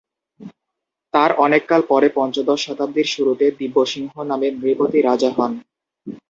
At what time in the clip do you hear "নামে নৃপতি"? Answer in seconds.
4.23-4.99